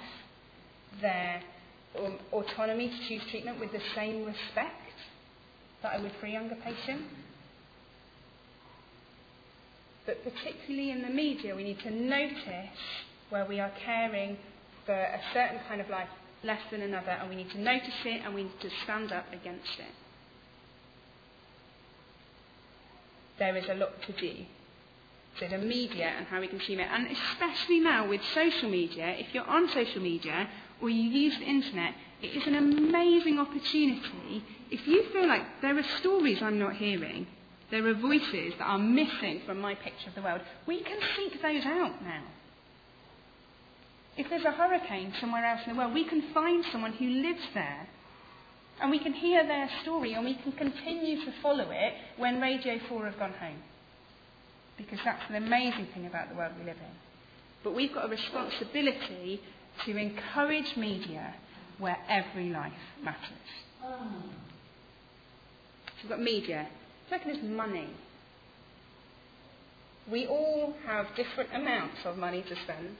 their 1.00 1.42
um, 1.98 2.18
autonomy 2.32 2.88
to 2.88 3.08
choose 3.08 3.22
treatment 3.30 3.60
with 3.60 3.70
the 3.70 3.80
same 3.94 4.24
respect 4.24 4.81
that 5.82 5.92
I 5.92 6.00
would 6.00 6.12
for 6.20 6.26
a 6.26 6.30
younger 6.30 6.56
patient? 6.56 7.02
But 10.06 10.24
particularly 10.24 10.90
in 10.90 11.02
the 11.02 11.10
media, 11.10 11.54
we 11.54 11.62
need 11.62 11.78
to 11.80 11.90
notice 11.90 12.68
where 13.30 13.46
we 13.46 13.60
are 13.60 13.70
caring 13.84 14.36
for 14.84 14.94
a 14.94 15.20
certain 15.32 15.60
kind 15.68 15.80
of 15.80 15.88
life 15.88 16.08
less 16.44 16.60
than 16.70 16.82
another, 16.82 17.10
and 17.10 17.30
we 17.30 17.36
need 17.36 17.50
to 17.50 17.60
notice 17.60 17.94
it 18.04 18.22
and 18.24 18.34
we 18.34 18.44
need 18.44 18.60
to 18.60 18.70
stand 18.82 19.12
up 19.12 19.26
against 19.32 19.78
it. 19.78 19.94
There 23.38 23.56
is 23.56 23.68
a 23.68 23.74
lot 23.74 24.02
to 24.02 24.12
do. 24.12 24.44
So 25.38 25.48
the 25.48 25.58
media 25.58 26.12
and 26.16 26.26
how 26.26 26.40
we 26.40 26.48
consume 26.48 26.80
it, 26.80 26.88
and 26.92 27.06
especially 27.06 27.80
now 27.80 28.08
with 28.08 28.20
social 28.34 28.68
media, 28.68 29.14
if 29.18 29.32
you're 29.32 29.48
on 29.48 29.68
social 29.68 30.02
media 30.02 30.48
or 30.80 30.88
you 30.90 31.02
use 31.02 31.38
the 31.38 31.44
internet, 31.44 31.94
it 32.22 32.28
is 32.28 32.46
an 32.46 32.54
amazing 32.54 33.38
opportunity. 33.38 34.44
If 34.70 34.86
you 34.86 35.04
feel 35.12 35.26
like 35.26 35.60
there 35.60 35.76
are 35.78 35.82
stories 35.98 36.40
I'm 36.40 36.58
not 36.58 36.76
hearing, 36.76 37.26
there 37.70 37.86
are 37.86 37.94
voices 37.94 38.54
that 38.58 38.64
are 38.64 38.78
missing 38.78 39.42
from 39.46 39.60
my 39.60 39.74
picture 39.74 40.08
of 40.08 40.14
the 40.14 40.22
world, 40.22 40.40
we 40.66 40.82
can 40.82 40.98
seek 41.16 41.40
those 41.42 41.64
out 41.64 42.02
now. 42.02 42.22
If 44.16 44.28
there's 44.28 44.44
a 44.44 44.50
hurricane 44.50 45.14
somewhere 45.20 45.44
else 45.44 45.62
in 45.66 45.72
the 45.72 45.78
world, 45.78 45.94
we 45.94 46.04
can 46.04 46.22
find 46.34 46.64
someone 46.70 46.92
who 46.92 47.08
lives 47.08 47.42
there. 47.54 47.88
And 48.80 48.90
we 48.90 48.98
can 48.98 49.12
hear 49.12 49.46
their 49.46 49.70
story 49.82 50.14
and 50.14 50.24
we 50.24 50.34
can 50.34 50.52
continue 50.52 51.24
to 51.24 51.32
follow 51.40 51.70
it 51.70 51.94
when 52.16 52.40
Radio 52.40 52.78
4 52.88 53.06
have 53.06 53.18
gone 53.18 53.32
home. 53.32 53.62
Because 54.76 54.98
that's 55.04 55.22
an 55.28 55.36
amazing 55.36 55.88
thing 55.94 56.06
about 56.06 56.28
the 56.28 56.34
world 56.34 56.52
we 56.58 56.64
live 56.64 56.76
in. 56.76 56.96
But 57.62 57.74
we've 57.74 57.94
got 57.94 58.06
a 58.06 58.08
responsibility 58.08 59.40
to 59.86 59.96
encourage 59.96 60.76
media 60.76 61.34
where 61.78 61.98
every 62.08 62.50
life 62.50 62.72
matters. 63.02 63.20
So 65.86 66.04
we've 66.04 66.10
got 66.10 66.20
media. 66.20 66.68
Second 67.10 67.30
is 67.30 67.42
money. 67.42 67.88
We 70.10 70.26
all 70.26 70.74
have 70.86 71.06
different 71.16 71.50
amounts 71.54 71.98
of 72.04 72.16
money 72.16 72.42
to 72.42 72.54
spend. 72.64 72.96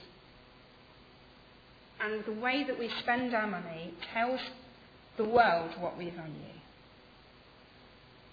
And 2.01 2.23
the 2.25 2.39
way 2.41 2.65
that 2.67 2.77
we 2.77 2.89
spend 3.01 3.33
our 3.33 3.47
money 3.47 3.93
tells 4.13 4.39
the 5.17 5.23
world 5.23 5.71
what 5.79 5.97
we 5.97 6.09
value. 6.09 6.53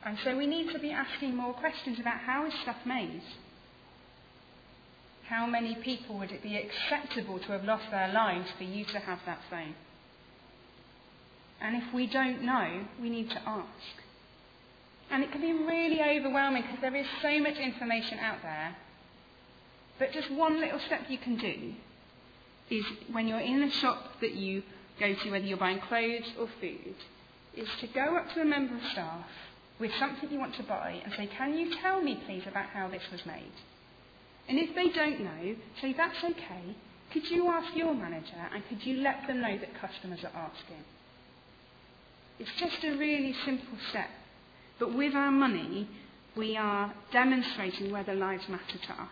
And 0.05 0.17
so 0.25 0.37
we 0.37 0.47
need 0.47 0.73
to 0.73 0.79
be 0.79 0.91
asking 0.91 1.37
more 1.37 1.53
questions 1.53 1.99
about 2.01 2.21
how 2.21 2.47
is 2.47 2.53
stuff 2.63 2.77
made? 2.87 3.23
How 5.31 5.47
many 5.47 5.77
people 5.77 6.19
would 6.19 6.33
it 6.33 6.43
be 6.43 6.57
acceptable 6.57 7.39
to 7.39 7.53
have 7.53 7.63
lost 7.63 7.85
their 7.93 8.13
lives 8.13 8.49
for 8.59 8.65
you 8.65 8.85
to 8.87 8.99
have 8.99 9.21
that 9.27 9.39
phone? 9.49 9.77
And 11.61 11.77
if 11.77 11.95
we 11.95 12.09
don't 12.09 12.43
know, 12.43 12.85
we 13.01 13.11
need 13.11 13.31
to 13.31 13.41
ask. 13.49 13.95
And 15.09 15.23
it 15.23 15.31
can 15.31 15.41
be 15.41 15.53
really 15.53 16.03
overwhelming 16.03 16.63
because 16.63 16.81
there 16.81 16.97
is 16.97 17.07
so 17.23 17.39
much 17.39 17.59
information 17.59 18.19
out 18.19 18.43
there. 18.43 18.77
But 20.01 20.11
just 20.11 20.33
one 20.33 20.59
little 20.61 20.81
step 20.81 21.03
you 21.09 21.19
can 21.19 21.37
do 21.37 21.75
is 22.69 22.85
when 23.13 23.29
you're 23.29 23.39
in 23.39 23.61
the 23.61 23.71
shop 23.71 24.21
that 24.21 24.35
you 24.35 24.65
go 24.99 25.15
to, 25.15 25.31
whether 25.31 25.45
you're 25.45 25.59
buying 25.59 25.79
clothes 25.79 26.33
or 26.41 26.49
food, 26.61 26.97
is 27.57 27.69
to 27.81 27.87
go 27.87 28.17
up 28.17 28.35
to 28.35 28.41
a 28.41 28.45
member 28.45 28.75
of 28.75 28.83
staff 28.91 29.27
with 29.79 29.93
something 29.95 30.29
you 30.29 30.41
want 30.41 30.57
to 30.57 30.65
buy 30.65 31.01
and 31.05 31.13
say, 31.15 31.29
Can 31.29 31.57
you 31.57 31.73
tell 31.81 32.03
me, 32.03 32.21
please, 32.27 32.43
about 32.49 32.67
how 32.67 32.89
this 32.89 33.05
was 33.13 33.25
made? 33.25 33.53
And 34.51 34.59
if 34.59 34.75
they 34.75 34.89
don't 34.89 35.21
know, 35.21 35.55
say, 35.81 35.95
That's 35.97 36.25
okay. 36.25 36.77
Could 37.13 37.31
you 37.31 37.49
ask 37.49 37.77
your 37.77 37.95
manager 37.95 38.49
and 38.53 38.63
could 38.69 38.85
you 38.85 39.01
let 39.01 39.27
them 39.27 39.41
know 39.41 39.57
that 39.57 39.81
customers 39.81 40.21
are 40.25 40.51
asking? 40.51 40.85
It's 42.41 42.51
just 42.59 42.85
a 42.85 42.97
really 42.97 43.35
simple 43.45 43.79
step. 43.91 44.09
But 44.79 44.95
with 44.95 45.15
our 45.15 45.31
money, 45.31 45.89
we 46.37 46.57
are 46.57 46.93
demonstrating 47.13 47.93
whether 47.93 48.15
lives 48.15 48.49
matter 48.49 48.79
to 48.87 48.93
us. 48.93 49.09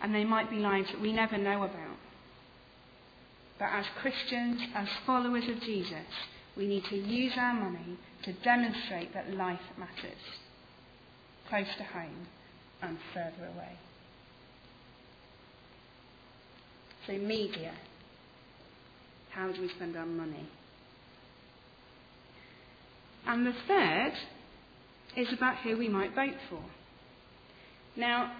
And 0.00 0.14
they 0.14 0.24
might 0.24 0.50
be 0.50 0.56
lives 0.56 0.90
that 0.92 1.00
we 1.00 1.12
never 1.12 1.38
know 1.38 1.62
about. 1.62 1.96
But 3.58 3.70
as 3.72 3.86
Christians, 4.00 4.60
as 4.74 4.88
followers 5.06 5.48
of 5.48 5.60
Jesus, 5.62 6.06
we 6.56 6.68
need 6.68 6.84
to 6.86 6.96
use 6.96 7.32
our 7.36 7.54
money 7.54 7.98
to 8.24 8.32
demonstrate 8.32 9.12
that 9.14 9.34
life 9.34 9.60
matters, 9.76 10.22
close 11.48 11.66
to 11.78 11.84
home 11.84 12.28
and 12.82 12.98
further 13.12 13.48
away. 13.54 13.76
So, 17.08 17.14
media. 17.14 17.72
How 19.30 19.50
do 19.50 19.62
we 19.62 19.70
spend 19.70 19.96
our 19.96 20.04
money? 20.04 20.46
And 23.26 23.46
the 23.46 23.54
third 23.66 24.12
is 25.16 25.28
about 25.32 25.56
who 25.64 25.78
we 25.78 25.88
might 25.88 26.14
vote 26.14 26.36
for. 26.50 26.62
Now, 27.96 28.32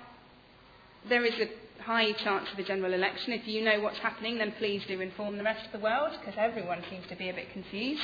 there 1.09 1.25
is 1.25 1.33
a 1.41 1.83
high 1.83 2.13
chance 2.13 2.47
of 2.53 2.59
a 2.59 2.63
general 2.63 2.93
election. 2.93 3.33
If 3.33 3.49
you 3.49 3.65
know 3.65 3.81
what's 3.81 3.99
happening, 4.01 4.37
then 4.37 4.53
please 4.59 4.83
do 4.87 5.01
inform 5.01 5.39
the 5.39 5.45
rest 5.45 5.65
of 5.65 5.73
the 5.73 5.83
world, 5.83 6.13
because 6.21 6.35
everyone 6.37 6.83
seems 6.91 7.07
to 7.09 7.17
be 7.17 7.31
a 7.31 7.33
bit 7.35 7.51
confused. 7.55 8.03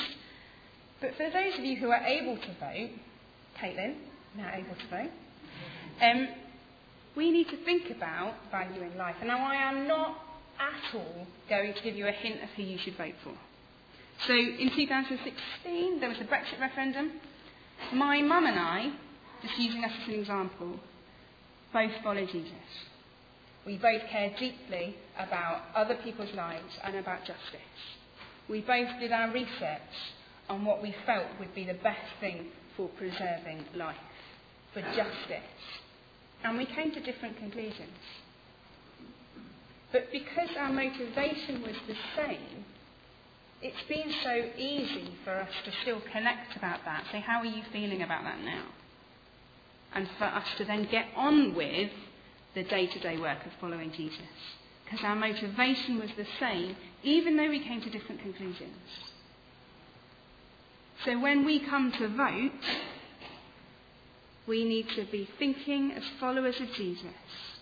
But 0.99 1.11
for 1.15 1.29
those 1.29 1.59
of 1.59 1.63
you 1.63 1.75
who 1.75 1.91
are 1.91 2.03
able 2.03 2.37
to 2.37 2.47
vote, 2.59 2.89
Caitlin, 3.61 3.97
now 4.35 4.51
able 4.51 4.73
to 4.73 4.87
vote, 4.89 5.11
um, 6.01 6.27
we 7.15 7.29
need 7.29 7.49
to 7.49 7.63
think 7.65 7.91
about 7.95 8.33
valuing 8.49 8.97
life. 8.97 9.15
And 9.19 9.27
now 9.27 9.45
I 9.45 9.55
am 9.57 9.87
not 9.87 10.17
at 10.59 10.95
all 10.95 11.27
going 11.49 11.73
to 11.73 11.81
give 11.81 11.95
you 11.95 12.07
a 12.07 12.11
hint 12.11 12.41
of 12.43 12.49
who 12.55 12.63
you 12.63 12.77
should 12.77 12.97
vote 12.97 13.15
for. 13.23 13.33
So 14.27 14.33
in 14.33 14.71
2016, 14.75 15.99
there 15.99 16.09
was 16.09 16.19
a 16.19 16.23
Brexit 16.23 16.59
referendum. 16.59 17.11
My 17.93 18.21
mum 18.21 18.45
and 18.45 18.57
I, 18.57 18.91
just 19.41 19.57
using 19.59 19.83
us 19.83 19.91
as 20.01 20.07
an 20.07 20.13
example, 20.15 20.79
both 21.73 21.91
follow 22.03 22.25
Jesus. 22.25 22.53
We 23.65 23.77
both 23.77 24.01
care 24.09 24.33
deeply 24.39 24.95
about 25.17 25.63
other 25.75 25.95
people's 25.95 26.33
lives 26.33 26.73
and 26.83 26.95
about 26.95 27.19
justice. 27.19 27.59
We 28.47 28.61
both 28.61 28.87
did 28.99 29.11
our 29.11 29.31
research 29.31 29.79
on 30.49 30.63
what 30.65 30.81
we 30.81 30.95
felt 31.05 31.25
would 31.39 31.53
be 31.55 31.65
the 31.65 31.73
best 31.73 32.07
thing 32.19 32.45
for 32.77 32.87
preserving 32.89 33.65
life, 33.75 33.95
for 34.73 34.81
justice. 34.81 35.41
And 36.43 36.57
we 36.57 36.65
came 36.65 36.91
to 36.91 37.01
different 37.01 37.37
conclusions. 37.37 37.97
But 39.95 40.11
because 40.11 40.49
our 40.59 40.73
motivation 40.73 41.61
was 41.61 41.75
the 41.87 41.95
same, 42.17 42.65
it's 43.61 43.81
been 43.87 44.13
so 44.25 44.49
easy 44.57 45.15
for 45.23 45.31
us 45.31 45.47
to 45.63 45.71
still 45.83 46.01
connect 46.11 46.57
about 46.57 46.83
that. 46.83 47.05
Say, 47.13 47.21
how 47.21 47.39
are 47.39 47.45
you 47.45 47.63
feeling 47.71 48.01
about 48.01 48.25
that 48.25 48.43
now? 48.43 48.65
And 49.93 50.09
for 50.17 50.25
us 50.25 50.43
to 50.57 50.65
then 50.65 50.89
get 50.91 51.05
on 51.15 51.55
with 51.55 51.91
the 52.55 52.63
day 52.63 52.87
to 52.87 52.99
day 52.99 53.17
work 53.17 53.45
of 53.45 53.53
following 53.61 53.93
Jesus. 53.93 54.19
Because 54.83 54.99
our 55.05 55.15
motivation 55.15 55.97
was 56.01 56.09
the 56.17 56.27
same, 56.41 56.75
even 57.03 57.37
though 57.37 57.47
we 57.47 57.63
came 57.63 57.79
to 57.79 57.89
different 57.89 58.21
conclusions. 58.21 58.75
So 61.05 61.17
when 61.21 61.45
we 61.45 61.61
come 61.61 61.93
to 61.93 62.09
vote, 62.09 62.51
we 64.45 64.65
need 64.65 64.89
to 64.97 65.05
be 65.05 65.29
thinking 65.39 65.93
as 65.93 66.03
followers 66.19 66.59
of 66.59 66.67
Jesus 66.73 67.54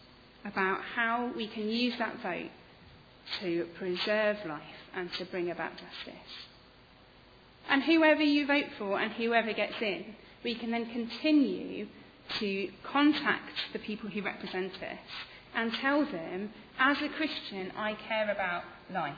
about 0.45 0.81
how 0.95 1.31
we 1.35 1.47
can 1.47 1.69
use 1.69 1.93
that 1.99 2.21
vote 2.21 2.51
to 3.39 3.67
preserve 3.77 4.37
life 4.45 4.61
and 4.95 5.11
to 5.13 5.25
bring 5.25 5.49
about 5.49 5.71
justice. 5.71 6.31
And 7.69 7.83
whoever 7.83 8.21
you 8.21 8.45
vote 8.45 8.65
for 8.77 8.99
and 8.99 9.11
whoever 9.13 9.53
gets 9.53 9.81
in, 9.81 10.15
we 10.43 10.55
can 10.55 10.71
then 10.71 10.85
continue 10.91 11.87
to 12.39 12.69
contact 12.83 13.53
the 13.71 13.79
people 13.79 14.09
who 14.09 14.21
represent 14.21 14.73
us 14.75 14.99
and 15.55 15.73
tell 15.73 16.05
them, 16.05 16.51
as 16.79 16.97
a 17.01 17.09
Christian, 17.09 17.71
I 17.77 17.95
care 18.07 18.29
about 18.31 18.63
life. 18.91 19.13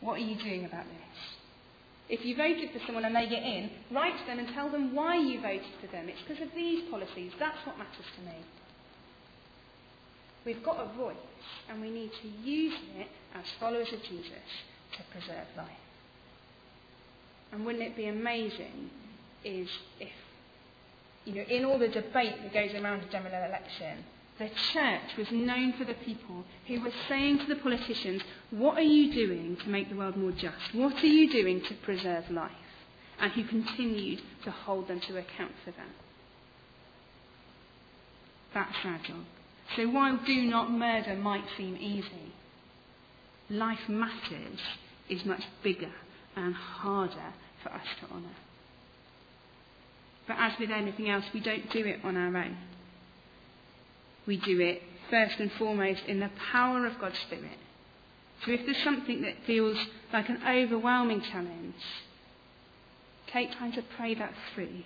What 0.00 0.14
are 0.14 0.24
you 0.24 0.36
doing 0.36 0.64
about 0.64 0.84
this? 0.84 2.18
If 2.18 2.24
you 2.24 2.36
voted 2.36 2.70
for 2.72 2.80
someone 2.86 3.04
and 3.04 3.16
they 3.16 3.26
get 3.26 3.42
in, 3.42 3.70
write 3.90 4.18
to 4.18 4.26
them 4.26 4.38
and 4.38 4.48
tell 4.48 4.70
them 4.70 4.94
why 4.94 5.16
you 5.16 5.40
voted 5.40 5.62
for 5.80 5.86
them. 5.88 6.08
It's 6.08 6.20
because 6.26 6.42
of 6.42 6.54
these 6.54 6.88
policies. 6.90 7.32
That's 7.38 7.56
what 7.66 7.78
matters 7.78 8.06
to 8.16 8.22
me. 8.24 8.36
We've 10.44 10.62
got 10.62 10.78
a 10.78 10.96
voice, 10.96 11.16
and 11.70 11.80
we 11.80 11.90
need 11.90 12.10
to 12.20 12.28
use 12.48 12.74
it 12.98 13.08
as 13.34 13.44
followers 13.58 13.88
of 13.92 14.02
Jesus 14.02 14.48
to 14.96 15.02
preserve 15.10 15.46
life. 15.56 15.68
And 17.52 17.64
wouldn't 17.64 17.84
it 17.84 17.96
be 17.96 18.06
amazing 18.06 18.90
is 19.44 19.68
if, 20.00 20.12
you 21.24 21.34
know, 21.34 21.42
in 21.42 21.64
all 21.64 21.78
the 21.78 21.88
debate 21.88 22.34
that 22.42 22.52
goes 22.52 22.74
around 22.74 23.02
a 23.04 23.10
general 23.10 23.44
election, 23.44 24.04
the 24.38 24.50
church 24.72 25.16
was 25.16 25.30
known 25.30 25.74
for 25.74 25.84
the 25.84 25.94
people 25.94 26.44
who 26.66 26.80
were 26.80 26.92
saying 27.08 27.38
to 27.38 27.46
the 27.46 27.60
politicians, 27.60 28.22
What 28.50 28.76
are 28.76 28.82
you 28.82 29.12
doing 29.12 29.56
to 29.62 29.68
make 29.68 29.88
the 29.88 29.96
world 29.96 30.16
more 30.16 30.32
just? 30.32 30.74
What 30.74 31.02
are 31.02 31.06
you 31.06 31.30
doing 31.30 31.62
to 31.62 31.74
preserve 31.74 32.28
life? 32.30 32.50
And 33.20 33.30
who 33.32 33.44
continued 33.44 34.20
to 34.42 34.50
hold 34.50 34.88
them 34.88 35.00
to 35.00 35.16
account 35.16 35.52
for 35.64 35.70
that. 35.70 35.94
That's 38.52 38.76
our 38.84 38.98
job. 38.98 39.24
So 39.76 39.88
while 39.88 40.18
do 40.24 40.42
not 40.42 40.70
murder 40.70 41.16
might 41.16 41.44
seem 41.56 41.76
easy, 41.76 42.32
life 43.50 43.88
matters 43.88 44.60
is 45.08 45.24
much 45.24 45.42
bigger 45.62 45.92
and 46.36 46.54
harder 46.54 47.34
for 47.62 47.70
us 47.70 47.86
to 48.00 48.14
honour. 48.14 48.36
But 50.26 50.36
as 50.38 50.52
with 50.58 50.70
anything 50.70 51.10
else, 51.10 51.24
we 51.34 51.40
don't 51.40 51.70
do 51.70 51.84
it 51.84 52.00
on 52.04 52.16
our 52.16 52.36
own. 52.36 52.56
We 54.26 54.36
do 54.38 54.60
it 54.60 54.82
first 55.10 55.38
and 55.38 55.52
foremost 55.52 56.02
in 56.06 56.20
the 56.20 56.30
power 56.52 56.86
of 56.86 56.98
God's 56.98 57.18
Spirit. 57.18 57.58
So 58.44 58.52
if 58.52 58.64
there's 58.64 58.82
something 58.82 59.22
that 59.22 59.34
feels 59.46 59.76
like 60.12 60.28
an 60.28 60.40
overwhelming 60.46 61.20
challenge, 61.20 61.74
take 63.32 63.52
time 63.52 63.72
to 63.72 63.82
pray 63.96 64.14
that 64.14 64.32
through. 64.54 64.82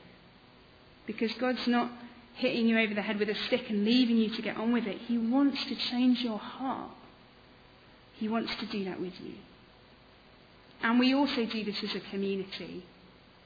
Because 1.06 1.32
God's 1.40 1.66
not 1.66 1.90
hitting 2.38 2.68
you 2.68 2.78
over 2.78 2.94
the 2.94 3.02
head 3.02 3.18
with 3.18 3.28
a 3.28 3.34
stick 3.34 3.68
and 3.68 3.84
leaving 3.84 4.16
you 4.16 4.30
to 4.30 4.42
get 4.42 4.56
on 4.56 4.72
with 4.72 4.86
it. 4.86 4.98
He 5.06 5.18
wants 5.18 5.64
to 5.64 5.74
change 5.74 6.22
your 6.22 6.38
heart. 6.38 6.90
He 8.14 8.28
wants 8.28 8.54
to 8.56 8.66
do 8.66 8.84
that 8.84 9.00
with 9.00 9.14
you. 9.20 9.34
And 10.82 10.98
we 11.00 11.14
also 11.14 11.44
do 11.44 11.64
this 11.64 11.82
as 11.82 11.94
a 11.96 12.00
community. 12.10 12.84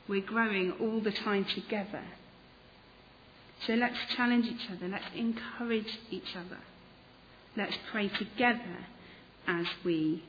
We're 0.09 0.21
growing 0.21 0.73
all 0.73 1.01
the 1.01 1.11
time 1.11 1.47
together. 1.47 2.03
So 3.67 3.75
let's 3.75 3.97
challenge 4.15 4.47
each 4.47 4.71
other. 4.71 4.89
Let's 4.89 5.05
encourage 5.15 5.99
each 6.11 6.37
other. 6.37 6.61
Let's 7.57 7.77
pray 7.91 8.09
together 8.09 8.87
as 9.47 9.67
we 9.85 10.23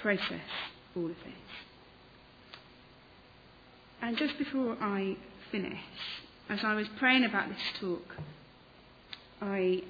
process 0.00 0.48
all 0.94 1.06
of 1.06 1.16
this. 1.24 1.34
And 4.00 4.16
just 4.16 4.38
before 4.38 4.76
I 4.80 5.16
finish, 5.50 5.80
as 6.48 6.60
I 6.62 6.74
was 6.74 6.86
praying 6.98 7.24
about 7.24 7.48
this 7.48 7.58
talk, 7.80 8.16
I 9.40 9.82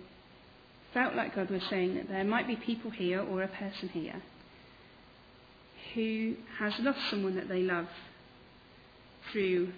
felt 0.94 1.14
like 1.14 1.34
God 1.34 1.50
was 1.50 1.62
saying 1.68 1.94
that 1.96 2.08
there 2.08 2.25
might 2.25 2.46
be 2.46 2.56
people 2.56 2.90
here 2.90 3.20
or 3.20 3.42
a 3.42 3.48
person 3.48 3.88
here 3.90 4.22
who 5.94 6.36
has 6.58 6.72
lost 6.80 6.98
someone 7.10 7.36
that 7.36 7.48
they 7.48 7.62
love 7.62 7.88
through 9.30 9.72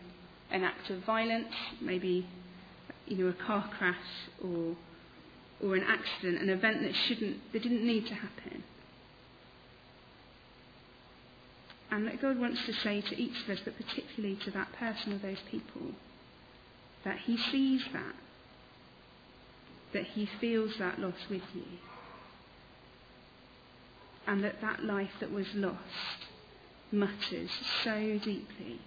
an 0.51 0.63
act 0.65 0.91
of 0.91 1.05
violence, 1.05 1.53
maybe 1.81 2.27
you 3.07 3.17
know 3.17 3.29
a 3.29 3.33
car 3.33 3.69
crash 3.77 3.97
or 4.43 4.77
or 5.61 5.75
an 5.75 5.83
accident, 5.83 6.41
an 6.41 6.49
event 6.49 6.83
that 6.83 6.95
shouldn't 6.95 7.53
that 7.53 7.63
didn't 7.63 7.85
need 7.85 8.07
to 8.07 8.15
happen. 8.15 8.63
And 11.91 12.07
that 12.07 12.21
God 12.21 12.39
wants 12.39 12.65
to 12.67 12.73
say 12.73 13.01
to 13.01 13.21
each 13.21 13.43
of 13.45 13.51
us, 13.51 13.61
but 13.65 13.75
particularly 13.77 14.37
to 14.45 14.51
that 14.53 14.73
person 14.73 15.13
or 15.15 15.19
those 15.19 15.43
people, 15.51 15.93
that 17.05 17.19
He 17.19 17.37
sees 17.37 17.83
that, 17.93 18.15
that 19.93 20.05
He 20.05 20.29
feels 20.41 20.77
that 20.79 20.99
loss 20.99 21.29
with 21.31 21.43
you, 21.55 21.65
and 24.27 24.45
that 24.45 24.61
that 24.61 24.85
life 24.85 25.13
that 25.21 25.33
was 25.33 25.47
lost 25.55 26.27
matters 26.93 27.51
so 27.85 28.19
deeply 28.19 28.81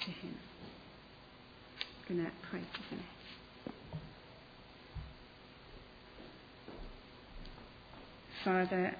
to 0.00 0.10
Him. 0.10 0.36
I'm 2.08 2.16
going 2.16 2.26
to 2.26 2.32
pray 2.50 2.60
to 2.60 2.80
finish. 2.90 3.04
Father, 8.44 8.94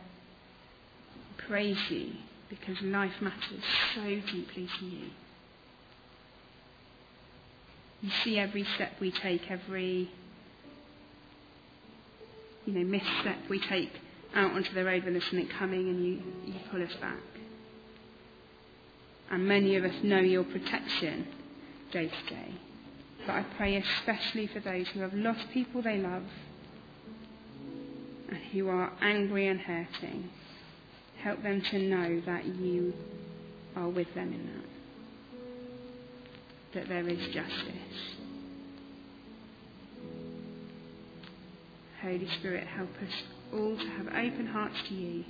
praise 1.37 1.77
you 1.91 2.13
because 2.49 2.81
life 2.81 3.21
matters 3.21 3.63
so 3.95 4.03
deeply 4.03 4.69
to 4.79 4.87
you. 4.87 5.11
You 8.05 8.11
see 8.23 8.39
every 8.39 8.67
step 8.75 8.93
we 9.01 9.11
take, 9.11 9.51
every 9.51 10.11
you 12.67 12.75
know, 12.75 12.85
misstep 12.85 13.39
we 13.49 13.59
take 13.59 13.91
out 14.35 14.53
onto 14.53 14.75
the 14.75 14.85
road 14.85 15.05
when 15.05 15.15
there's 15.15 15.25
something 15.25 15.49
coming 15.59 15.89
and 15.89 16.05
you, 16.05 16.23
you 16.45 16.61
pull 16.71 16.83
us 16.83 16.93
back. 17.01 17.17
And 19.31 19.49
many 19.49 19.77
of 19.77 19.85
us 19.85 19.95
know 20.03 20.19
your 20.19 20.45
protection 20.45 21.27
day 21.93 22.09
to 22.09 22.35
day. 22.35 22.55
But 23.27 23.37
I 23.37 23.47
pray 23.57 23.77
especially 23.77 24.49
for 24.49 24.61
those 24.61 24.87
who 24.89 25.01
have 25.01 25.15
lost 25.15 25.47
people 25.55 25.81
they 25.81 25.97
love 25.97 26.25
and 28.29 28.37
who 28.53 28.69
are 28.69 28.93
angry 29.01 29.49
and 29.49 29.61
hurting. 29.61 30.29
Help 31.23 31.43
them 31.43 31.63
to 31.71 31.79
know 31.79 32.21
that 32.27 32.45
you 32.45 32.93
are 33.75 33.89
with 33.89 34.13
them 34.15 34.35
in 34.35 34.45
that 34.45 34.64
that 36.75 36.89
there 36.89 37.09
is 37.09 37.19
justice. 37.33 38.15
Holy 42.03 42.29
Spirit, 42.39 42.67
help 42.67 42.91
us 43.03 43.23
all 43.53 43.77
to 43.77 43.89
have 43.97 44.09
open 44.09 44.47
hearts 44.47 44.77
to 44.89 44.95
you, 44.95 45.25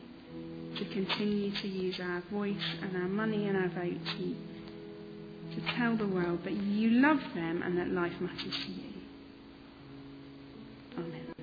to 0.76 0.84
continue 0.92 1.52
to 1.60 1.68
use 1.68 2.00
our 2.00 2.22
voice 2.32 2.56
and 2.82 2.96
our 2.96 3.08
money 3.08 3.46
and 3.46 3.56
our 3.56 3.68
vote 3.68 4.00
to, 4.04 4.34
to 5.54 5.76
tell 5.76 5.96
the 5.96 6.08
world 6.08 6.40
that 6.44 6.54
you 6.54 6.90
love 7.00 7.20
them 7.34 7.62
and 7.62 7.78
that 7.78 7.88
life 7.88 8.20
matters 8.20 8.56
to 8.66 8.72
you. 8.72 8.93